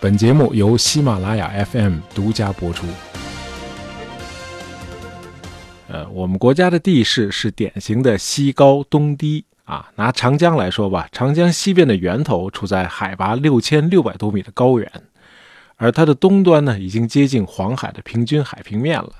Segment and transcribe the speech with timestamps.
[0.00, 2.86] 本节目由喜马拉雅 FM 独家播出。
[5.88, 9.90] 呃，我们国家的地势是典型的西高东低啊。
[9.96, 14.88] 拿长江来说吧，长江西边的源头处在海拔六千六百多米的高原，
[15.74, 19.10] 而它的东端呢，已经接近黄海的平均海平面了。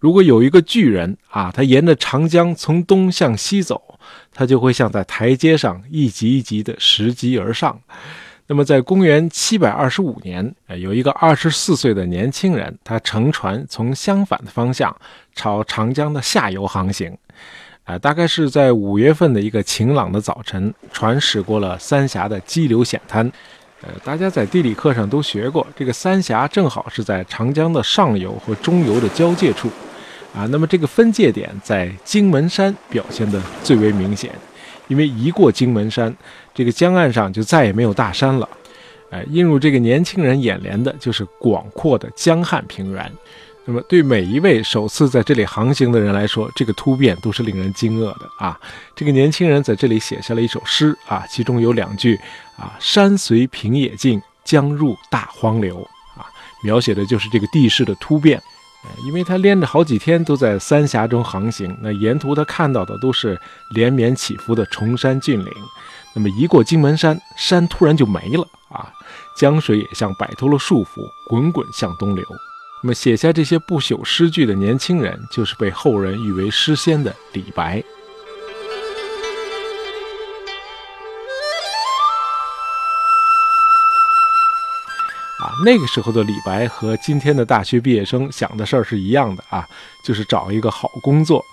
[0.00, 4.00] 如果有一个巨人啊，他沿着长江从东向西走，
[4.32, 7.80] 他就会像在台阶上一级一级的拾级而上。
[8.46, 14.94] 那么，在公元七百二十五年，呃，有一个二十四岁的年轻人，他乘船从相反的方向
[15.34, 17.16] 朝长江的下游航行，
[17.84, 23.32] 呃，大概是在五月份的一个晴朗的早晨，船驶过了三峡的激流险滩。
[23.80, 29.70] 呃，大家在地理课上都学过，这个三峡正好是在长江的上游和中游的交界处，
[30.34, 34.30] 啊，那么这个分界点在荆门山表现的最为明显。
[34.88, 36.14] 因为一过荆门山，
[36.54, 38.48] 这个江岸上就再也没有大山了，
[39.10, 43.12] 哎，映入这个年轻人眼帘的就是广阔的江汉平原。
[43.66, 48.60] 那么，对每一位首次在这里航行的人来说，这个突变都是令人惊愕的啊！
[48.94, 52.14] 这个年轻人在这里写下了一首诗啊，其中有两句
[52.58, 55.78] 啊：“山随平野尽，江入大荒流”，
[56.14, 56.28] 啊，
[56.62, 58.38] 描写的就是这个地势的突变。
[59.06, 65.50] 因为他连着好几天都在三峡中航行，那沿途他看到的都是连绵起伏的崇山峻岭。
[66.14, 68.92] 那么一过荆门山，山突然就没了啊，
[69.36, 72.24] 江水也像摆脱了束缚，滚滚向东流。
[72.82, 77.82] 那么写下这些不朽诗句的年轻人，就是被后人誉为诗仙的李白。
[85.40, 89.66] 啊那个时候的李白和今天的大学毕业生想的事儿是一样的啊，
[90.04, 91.44] 就是找一个好工作。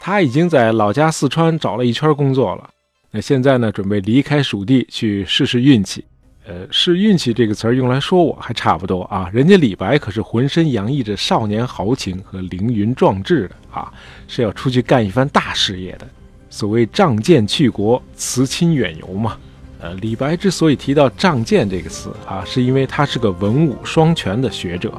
[0.00, 2.68] 他已经在老家四川找了一圈工作了，
[3.16, 6.04] 那现在呢，准备离开蜀地去试试运气。
[6.48, 13.92] 呃，试运气这个词儿用来说我还差不多啊，人家李白可是浑身洋溢着少年豪情和凌云壮志的啊，
[14.26, 16.08] 是要出去干一番大事业的。
[16.50, 19.38] 所谓仗剑去国，辞亲远游嘛。
[19.78, 24.92] 呃，李白之所以提到仗剑这个词啊，是因为他是个文武双全的学者。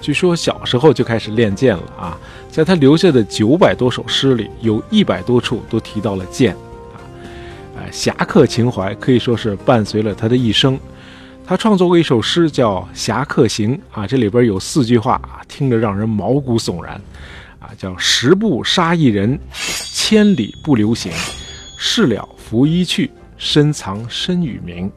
[0.00, 2.18] 据说小时候就开始练剑了啊，
[2.50, 6.56] 在他留下的九百多首诗里，有一百多处都提到了剑
[7.90, 10.78] 侠客情怀可以说是伴随了他的一生。
[11.46, 16.94] 他创作过一首诗叫《侠客行》啊，这里边有四句话啊，听着让人毛骨悚然
[17.58, 19.38] 啊，叫“十步杀一人，
[19.92, 21.12] 千里不留行，
[21.78, 24.90] 事了拂衣去。”深藏身与名，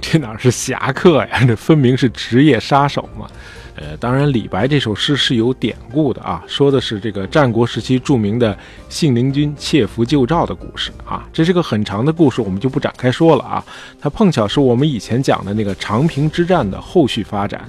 [0.00, 1.44] 这哪是侠客呀？
[1.44, 3.28] 这分明是职业杀手嘛！
[3.76, 8.56] 呃，当然，李白这首诗是有典故的啊，说的是这个战国时期著名的
[8.88, 11.28] 信陵君窃符救赵的故事啊。
[11.32, 13.64] 这是个很长的故事，我们就不展开说了啊。
[14.00, 17.68] 它碰巧是我们以前讲的那个长平之战的后续发展，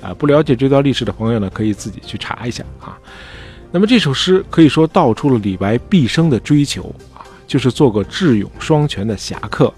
[0.00, 2.98] 啊，不了解这段历史的朋友呢，可以自己去查一下啊。
[3.70, 7.20] 那么这首诗可以说道出了李白毕生的追求啊。
[7.44, 9.70] 就是做个智勇双全的侠客，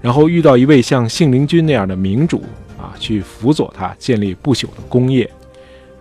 [0.00, 2.42] 然后遇到一位像信陵君那样的明主，
[3.02, 5.28] 去辅佐他建立不朽的功业。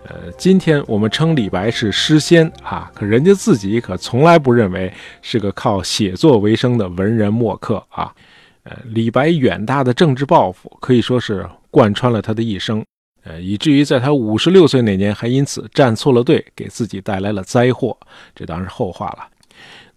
[0.04, 4.92] 呃，今天我们称李白是诗仙啊，可人家自己可从来不认为
[5.22, 8.14] 是个靠写作为生的文人墨客啊。
[8.64, 12.84] 呃，李白远大的政治抱负可以说是贯穿了他的一生，
[13.24, 17.98] 呃，以至于在他五十六岁那年还因此站错了队，给自己带来了灾祸。
[18.36, 19.28] 这当然是后话了。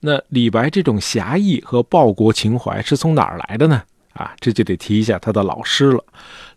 [0.00, 3.82] 那李白这种侠义和报国情怀是从哪儿来的呢？
[4.12, 6.04] 啊，这就得提一下他的老师了。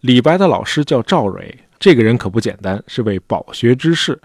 [0.01, 4.19] 李白的老师叫赵蕊，这个人可不简单，是位饱学之士，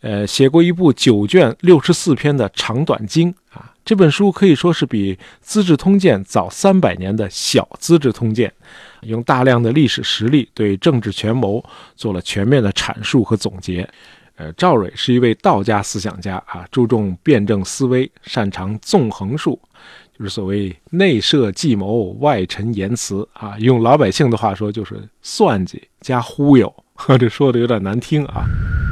[0.00, 3.72] 呃，写过一部九卷六十四篇的长短经啊。
[3.84, 8.52] 这本书可以说是比《资治通鉴》早三百年的小《资治通鉴》，
[9.08, 11.64] 用大量的历史实例对政治权谋
[11.96, 13.88] 做了全面的阐述和总结。
[14.36, 19.58] 呃，赵蕊是一位道家思想家啊，注重辩证思维，擅长纵横术，
[20.18, 23.56] 就是所谓内设计谋，外陈言辞啊。
[23.58, 26.72] 用老百姓的话说，就是算计加忽悠。
[27.18, 28.42] 这说的有点难听啊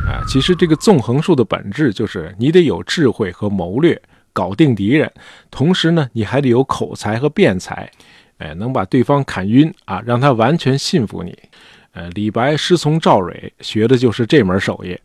[0.07, 0.23] 啊！
[0.29, 4.01] 其实这个纵横术的本质就是你得有智慧和谋略，
[4.33, 5.13] 搞定敌人，
[5.51, 7.91] 同时呢，你还得有口才和辩才，
[8.39, 11.37] 哎，能把对方砍晕啊，让他完全信服你。
[11.95, 14.97] 呃，李白师从赵蕊学的就是这门手艺，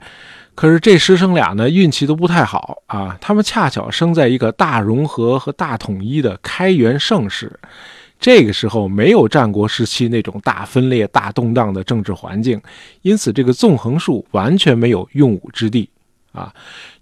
[0.54, 3.18] 可是这师生俩呢运气都不太好啊。
[3.20, 7.60] 他们恰巧生在一个大融合和大统一的开元盛世，
[8.20, 12.62] 这个时候没有战国时期那种大分裂、大动荡的政治环境，
[13.02, 15.90] 因此这个纵横术完全没有用武之地
[16.32, 16.54] 啊。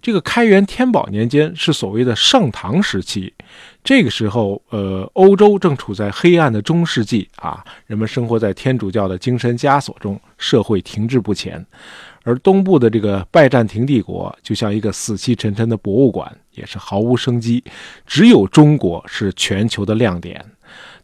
[0.02, 3.32] 这个开元天宝年间是所谓的盛唐时期，
[3.84, 11.64] 这个时候，呃，欧洲正处在黑暗的中世纪啊，人们生活在天主教的精神枷锁中，社会停滞不前。
[12.22, 17.64] 而东部的这个拜占庭帝国就像一个死气沉沉的博物馆，也是毫无生机。
[18.06, 20.44] 只有中国是全球的亮点。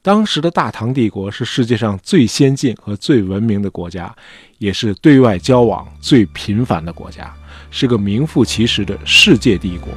[0.03, 4.15] 当时的大唐帝国是世界上最先进和最文明的国家，
[4.59, 7.35] 也是对外交往最频繁的国家，
[7.79, 9.93] 是个名副其实的世界帝国。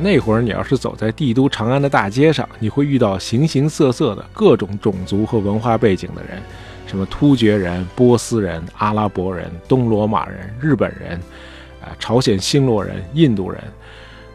[0.00, 6.40] 那会儿，你要是走在帝都长安的大街上，你会遇到形形色色的各种种族和文化背景的人，
[6.86, 11.20] 什么突厥人、波斯人、阿拉伯人、东罗马人、日本人，
[11.82, 13.62] 啊，朝鲜星罗人、印度人。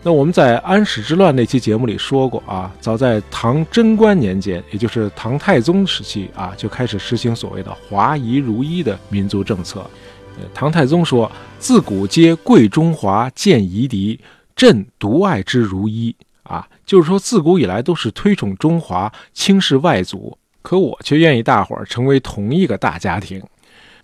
[0.06, 9.80] 那我们在安史之乱那期节目里说过啊，早在唐贞观年间，也就是唐太宗时期啊，就开始实行所谓的华夷如一的民族政策。
[10.38, 14.20] 呃唐太宗说：“自古皆贵中华，见夷狄。”
[14.56, 23.42] 朕独爱之如一啊，就是说自古以来都是推崇中华，轻视外族，可我却愿意大伙儿成为同一个大家庭。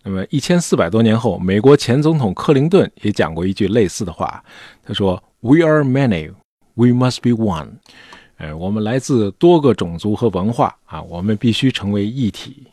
[0.04, 4.44] 那么一千四百多年后，美国前总统克林顿也讲过一句类似的话，
[4.84, 6.32] 他说：“We are many,
[6.76, 7.80] we must be one。”
[8.38, 12.64] 呃，我们来自多个种族和文化啊，我们必须成为一体。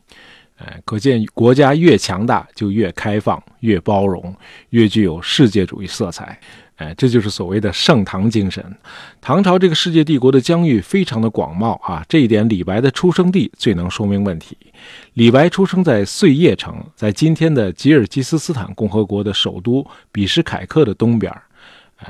[0.59, 4.35] 呃，可见国家越强大，就越开放、越包容、
[4.71, 6.39] 越具有世界主义色彩。
[6.77, 8.65] 哎，这就是所谓的盛唐精神。
[9.21, 14.57] 唐朝这个世界帝国的疆域非常的广袤啊，这一点李白的出生地最能说明问题。
[15.15, 21.43] 李白出生在碎叶城，在今天的吉尔吉斯斯坦共和国的首都比什凯克的东边儿。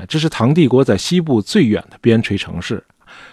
[0.07, 2.83] 这是唐帝国在西部最远的边陲城市，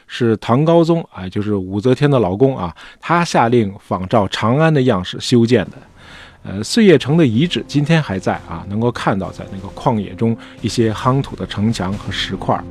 [0.06, 5.72] 是唐高宗啊，就是武则天的老公啊，他下令仿照长安的样式修建的。
[6.42, 12.62] 呃，碎叶城的遗址今天还在啊，能够看到在那个旷野中一些夯土的城墙和石块。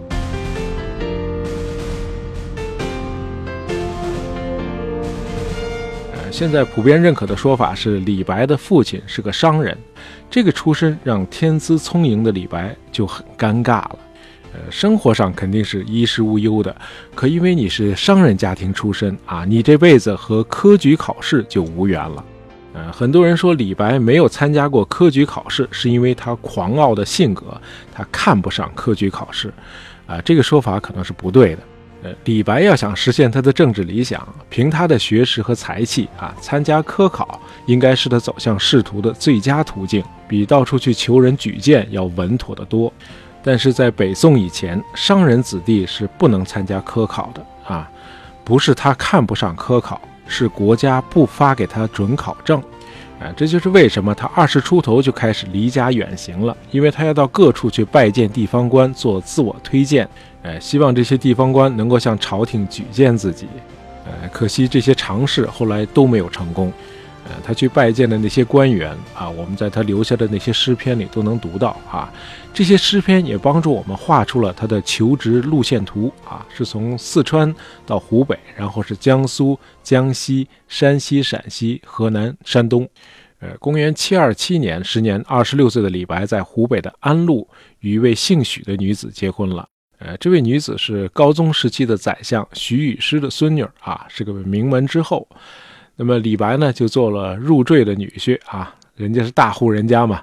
[6.33, 9.77] 现在普遍认可的说法是，李白的父亲是个商人，
[10.31, 13.99] 这个出身让天资聪颖的李白就很尴尬了。
[14.51, 16.75] 呃，生活上肯定是衣食无忧的，
[17.13, 22.25] 可因为你是商人家庭出身啊，你这辈子和科举考试就无缘了。
[22.73, 27.55] 呃，很多人说李白没有参加过科举考试，是因为他狂傲的性格，
[27.93, 29.53] 他看不上科举考试。
[30.07, 31.61] 啊，这个说法可能是不对的。
[32.25, 42.91] 李白要想实现他的政治理想，凭他的学识和才气啊，参加科考应该是他走向仕途的最佳途径，比到处去求人举荐要稳妥得多。
[43.43, 47.89] 但是在北宋以前，商人子弟是不能参加科考的啊，
[48.43, 50.01] 不是他看不上科考。
[50.25, 52.63] 是国家不发给他准考证，
[53.19, 60.07] 啊，这就是为什么他二十出头就开始离家远行了，因为他要到各处去拜见地方官，做自我推荐，
[60.41, 63.47] 呃，希望这些地方官能够向朝廷举荐自己，
[64.05, 66.71] 呃，可惜这些尝试后来都没有成功。
[67.25, 72.11] 呃，他去拜见的那些官员啊，我们在他留下的那些诗篇里都能读到啊。
[72.53, 77.53] 这些诗篇也帮助我们画出了他的求职路线图啊，是从四川
[77.83, 82.87] 到湖北，然后是江苏、江西、山西、陕西、河南、山东。
[83.39, 87.45] 呃，公元七二七年，时年二十六岁的李白在湖北的安陆
[87.79, 89.67] 与一位姓许的女子结婚了。
[89.97, 95.27] 呃，这位女子是高宗时期的宰相许与师的孙女啊，是个名门之后。
[95.95, 100.21] 那么李白呢，就做了入赘的女婿啊，人家是大户人家嘛，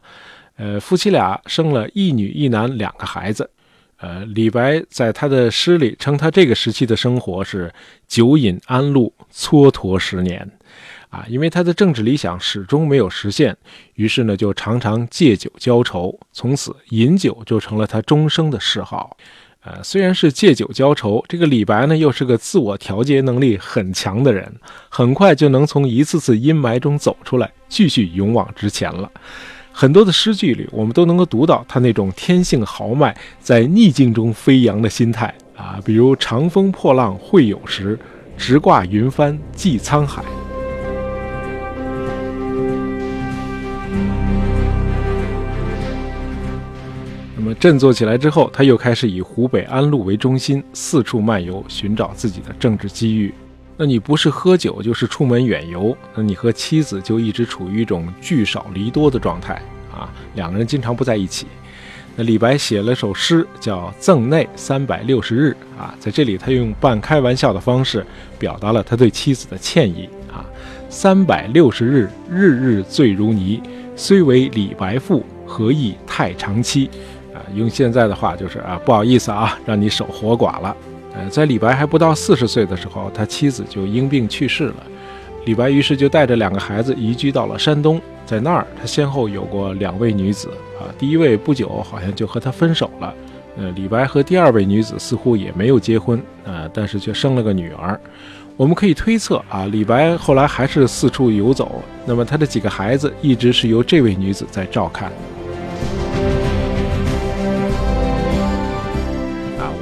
[0.61, 3.49] 呃，夫妻俩生了一女一男两个孩子，
[3.97, 7.73] 呃，李白在他的诗里称他这个时期的生活是
[8.07, 10.47] 酒饮安陆，蹉跎十年，
[11.09, 13.57] 啊，因为他的政治理想始终没有实现，
[13.95, 19.17] 于是呢，就常常借酒浇愁，从此饮酒就成了他终生的嗜好。
[19.63, 24.53] 呃，虽然是借酒浇愁，这个李白呢又是个自我调节能力很强的人，
[24.91, 29.11] 很快就能从一次次阴霾中走出来，继续勇往直前了。
[29.73, 37.99] 很多的诗句里，我们都能够读到他那种天性豪迈，在逆境中飞扬的心态啊，比如“长风破浪会有时，
[38.37, 40.23] 直挂云帆济沧海”。
[47.37, 53.33] 那么振作起来之后，他又开始以湖北安陆为中心，四处漫游，寻找自己的政治机遇。
[53.83, 59.55] 那你不是喝酒，就是出门远游，那你和妻子就一直处于一种聚少离多的状态
[59.91, 61.47] 啊，两个人经常不在一起。
[62.15, 68.05] 那李白写了首诗，叫《赠内三百六十日》啊，在这里他用半开玩笑的方式
[68.39, 70.45] 表达了他对妻子的歉意啊。
[70.91, 73.63] 三百六十日，日日醉如泥。
[73.97, 76.91] 虽为李白赋，何意太长期？
[77.33, 80.77] 啊，用现在的话就是啊，不好意思啊，让你守活寡了。
[81.15, 84.77] 呃，在李白还不到四十岁的时候，他妻子就因病去世了。
[85.45, 90.49] 李白于是就带着两个孩子移居到了山东，在那儿他先后有过两位女子
[90.79, 93.15] 啊，第一位不久好像就和他分手了。
[93.57, 97.99] 呃，李白和第二位女子似乎也没有结婚啊，但是却生了个女儿。
[98.57, 105.11] 我们可以推测啊，李白后来还是四处游走，那么他的几个孩子一直是由这位女子在照看。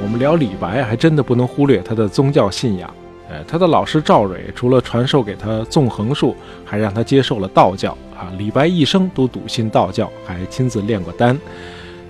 [0.01, 2.89] 我们聊李白，还真的不能忽略他的宗教信仰。
[3.29, 7.91] 呃，他的老师赵蕊除了传授给他纵横术，还让他接受了道教。
[8.17, 11.37] 啊，李白一生都笃信道教，还亲自炼过丹。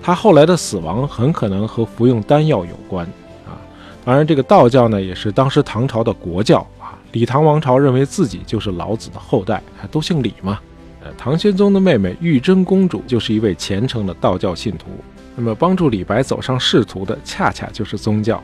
[0.02, 3.04] 他后来的死亡很可能和服用丹药有关
[3.44, 3.58] 啊。
[4.04, 6.96] 当然，这个道教呢，也是当时唐朝的国教啊。
[7.12, 10.58] 李唐王朝认为自己就是老子的后代，还都姓李嘛。
[11.02, 14.86] 呃，唐玄宗的妹妹玉真公主就是一位虔诚的道教信徒。
[15.36, 18.42] 那么，帮助李白走上仕途的，恰恰就是宗教。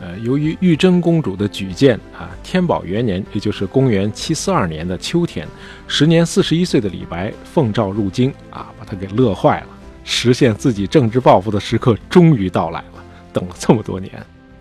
[0.00, 5.46] 呃，由于玉真公主的举荐啊，天宝元年，也就是公元七四二年的秋天，
[5.86, 9.66] 时年四十一岁的李白奉诏入京啊，把他给乐坏了。
[10.02, 14.10] 实现自己政治抱负的时刻终于到来了，等了这么多年。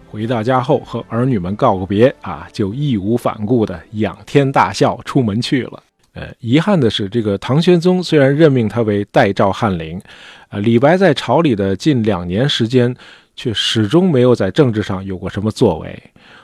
[0.10, 5.82] 回到家后，和儿女们告个别啊，就义无反顾地仰天大笑出门去了。
[6.13, 10.01] 呃，遗憾的是，这个唐玄宗虽然任命他为代诏翰林，
[10.50, 12.96] 呃，李白在朝里的近两年时间，
[13.36, 16.01] 却始终没有在政治上有过什么作为。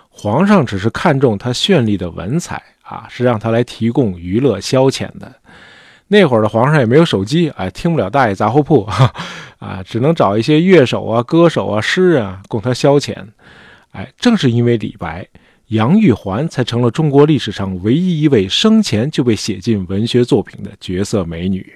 [0.10, 5.34] 皇上只是看中他绚丽的文采啊，是让他来提供娱乐消遣的。
[6.08, 8.84] 那会儿的皇上也没有手机，哎，听不了大爷杂货铺，
[9.58, 13.16] 啊，只能找一些乐手啊、歌手啊、诗人啊供他消遣。
[13.92, 15.28] 哎，正是因为李白，
[15.68, 21.74] 杨玉环才成了中国历史上唯一一位生前就被写进文学作品的绝色美女。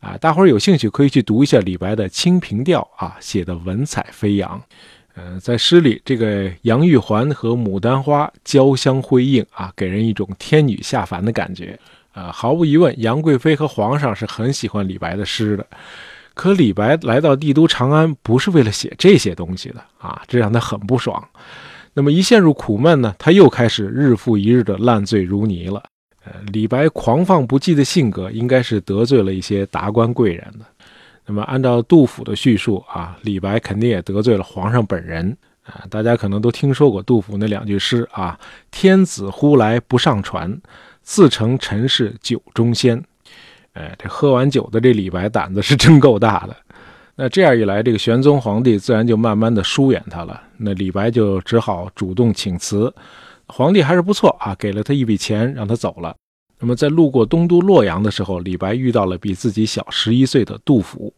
[0.00, 4.60] 啊，大伙儿有兴趣可以去读一下李白的《清平调》啊，写的文采飞扬。
[5.14, 11.78] 嗯，在诗里，这个杨玉环和牡丹花交相辉映啊，给人一种天女下凡的感觉。
[12.12, 15.66] 啊，毫无疑问，杨贵妃和皇上是很喜欢李白的诗的。
[16.32, 21.22] 可李白来到帝都长安，不是为了写这些东西的啊，这让他很不爽。
[21.92, 25.82] 那么一陷入苦闷呢，他又开始日复一日的烂醉如泥了。
[26.24, 30.64] 呃，李白狂放不羁的性格，应该是得罪了一些达官贵人的。
[31.26, 35.84] 那么按照杜甫的叙述啊，李白肯定也得罪了皇上本人啊。
[35.88, 38.38] 大家可能都听说过杜甫那两句诗啊
[38.70, 40.60] ：“天子呼来不上船，
[41.02, 43.02] 自称臣是酒中仙。”
[43.74, 46.56] 哎，这喝完酒的这李白胆子是真够大的。
[47.22, 50.40] 那这样一来，这个玄宗皇帝自然就慢慢的疏远他了。
[50.56, 52.90] 那李白就只好主动请辞。
[53.46, 56.16] 皇帝还是不错啊，给了他一笔钱，让他走了。
[56.58, 61.12] 那么在路过东都洛阳的时候，李白遇到了比自己小十一岁的杜甫。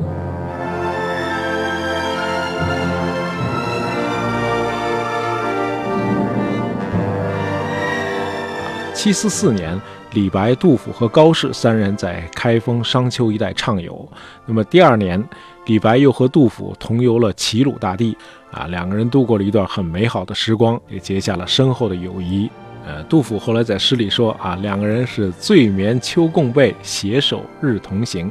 [8.92, 9.80] 七四四年。
[10.14, 14.06] 李白、杜甫和高适三人在开封、商丘一带畅游。
[14.44, 15.18] 那么第二年，
[15.66, 18.16] 李白又和杜甫同游了齐鲁大地，
[18.50, 22.50] 啊，两个人度过了一段很美好的时光，也结下了深厚的友谊。
[22.84, 28.28] 呃，杜甫后来在诗里说啊，两个人是醉眠秋共被，携手日同行。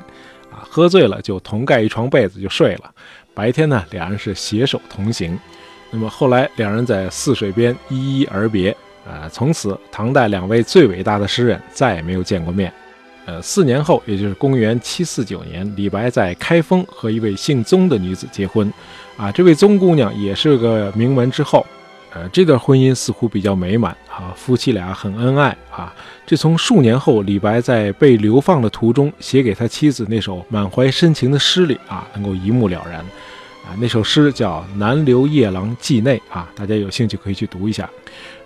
[0.52, 2.92] 啊，喝醉了就同盖一床被子就睡了，
[3.34, 5.40] 白天呢，两人是携手同行。
[5.90, 8.76] 那么后来两人在泗水边依依而别。
[9.08, 12.72] 呃，从此唐代两位最伟大的诗人再也没有见过面。
[13.26, 18.72] 呃，四年后，也就是公元七四九年，李白在开封和一位姓宗的女子结婚。
[19.16, 21.66] 啊，这位宗姑娘也是个名门之后。
[22.14, 25.96] 呃，这段婚姻似乎比较美满啊，夫妻俩很恩爱啊。
[26.26, 33.00] 这从数年后李白在被流放的途中写给他妻子那首满怀深情的诗里啊，能够一目了然。
[33.64, 37.90] 啊，那首诗叫《南留夜郎记内》啊，大家有兴趣可以去读一下。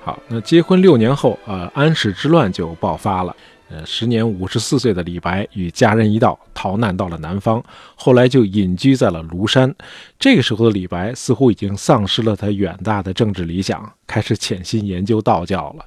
[0.04, 3.36] 好，那结婚六年后，呃，安史之乱就爆发了。
[3.68, 7.64] 呃，时年五十四岁的李白与家人一道逃难到了南方，
[7.96, 9.74] 后来就隐居在了庐山。
[10.20, 15.86] 这个时候的李白似乎已经丧失了他远大的政治理想，开始潜心研究道教了。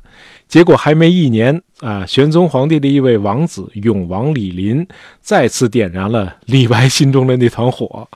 [0.49, 4.87] 结果还没一年，啊，玄宗皇帝的一位王子永王李璘
[5.21, 8.09] 再次点燃了李白心中的那团火。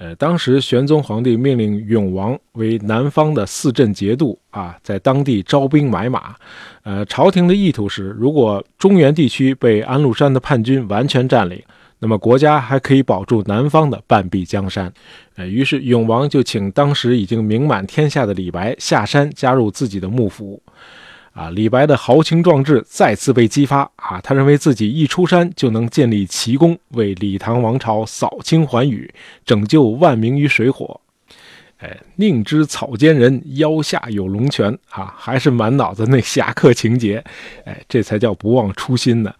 [0.00, 6.34] 呃，当时玄宗皇帝命令永王为南方的四镇节度啊，在当地招兵买马。
[6.84, 11.62] 呃，朝廷的意图是，如果中原地区被安禄山的叛军完全占领，
[11.98, 14.90] 那么国家还可以保住南方的半壁江山。
[15.36, 20.62] 呃，于是永王就请当时已经名满天下的李白下山加入自己的幕府。
[21.32, 24.20] 啊，李白的豪情壮志再次被激发啊！
[24.20, 29.08] 他认为自己一出山就能建立奇功，为李唐王朝扫清寰宇，
[29.46, 31.00] 拯救万民于水火。
[31.78, 35.14] 哎，宁知草菅人，腰下有龙泉啊！
[35.16, 37.24] 还是满脑子那侠客情节，
[37.64, 39.32] 哎，这才叫不忘初心呢。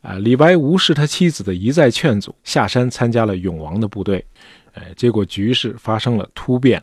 [0.00, 4.24] 啊，李白无视他妻子的一再劝阻，下山参加了永王的部队。
[4.72, 6.82] 哎，结果局势发生了突变。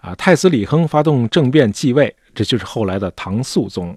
[0.00, 2.14] 啊，太子李亨发动政变继位。
[2.34, 3.96] 这就是后来的唐肃宗，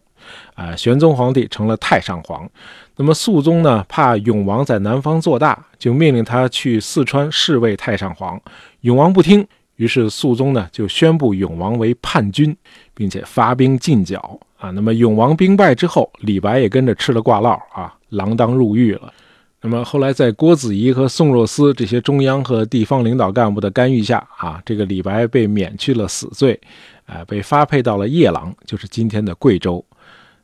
[0.56, 2.50] 啊，玄宗皇帝成了太上皇。
[2.96, 8.40] 那么肃宗呢，怕永王在南方做大，就命令他去四川侍卫太上皇。
[8.82, 9.46] 永王不听，
[9.78, 12.56] 于是肃宗呢就宣布永王为叛军，
[12.94, 14.40] 并且发兵进剿。
[14.58, 19.12] 啊，那么永王兵败之后，李白也跟着吃了挂烙啊，锒铛入狱了。
[19.60, 26.60] 那么后来在郭子仪和宋若思这些中央和地方领导干部的干预下，啊，这个李白被免去了死罪。
[27.06, 29.84] 啊，被发配到了夜郎，就是今天的贵州。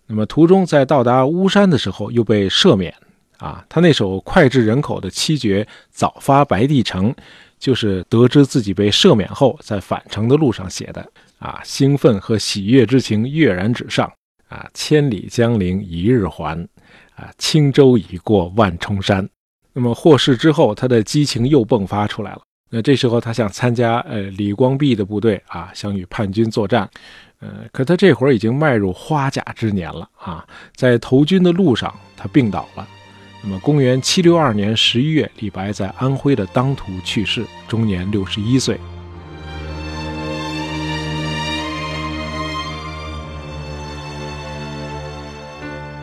[0.06, 2.94] 那么途中在到达巫山的时候，又被赦免。
[3.38, 7.10] 啊，他那首脍炙人口的七绝《早发白帝城》，
[7.58, 11.10] 就是得知自己被赦免后，在返程的路上写的。
[11.38, 14.12] 啊，兴奋和喜悦之情跃然纸上。
[14.50, 16.68] 啊，千里江陵一日还。
[17.16, 19.26] 啊，轻舟已过万重山。
[19.72, 22.42] 那么获释之后，他的激情又迸发出来了。
[22.72, 26.88] 那这时候他想参加呃李光弼的部队啊，想与叛军作战，
[27.40, 30.46] 呃，可他这会儿已经迈入花甲之年了啊，
[30.76, 32.88] 在投军的路上他病倒了。
[33.42, 38.80] 那么公元七六二年十一月，李白在安徽的当涂去世，终年六十一岁。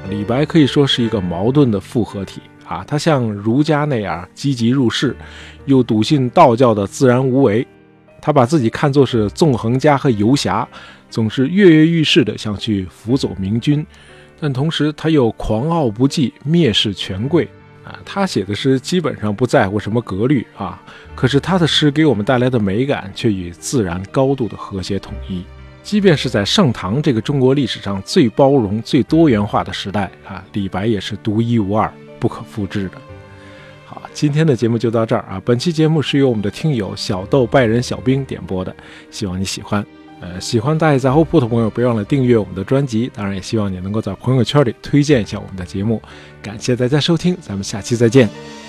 [0.09, 2.41] 李白可以说是一个矛盾的复合体。
[2.67, 5.17] 啊，他像儒家那样积极入世，
[5.67, 7.67] 又笃信道教的自然无为。
[8.21, 10.67] 他把自己看作是纵横家和游侠，
[11.09, 13.87] 总是跃跃欲试的想去辅佐明君，
[14.41, 17.49] 但同时他又狂傲不羁，蔑视权贵。
[17.85, 20.83] 啊，他写的诗基本上不在乎什么格律啊，
[21.15, 25.45] 可是他的诗给我们带来的美感却与自然高度的和谐统一。
[25.85, 31.89] 即便是在盛唐这个中国历史上最包容、最多元化的时代啊，李白也是独一无二。
[32.19, 32.93] 不可复制的。
[33.85, 35.41] 好，今天的节目就到这儿啊。
[35.45, 38.75] 本期节目是由我们的听友小豆拜仁小兵点播的，
[39.11, 39.85] 希望你喜欢。
[40.21, 43.11] 呃，喜欢大爷杂货铺的朋友，别忘了订阅我们的专辑。
[43.15, 46.01] 当然，也希望你能够在朋友圈里推荐一下我们的节目。
[46.43, 48.66] 感谢大家收听，咱们下期再见。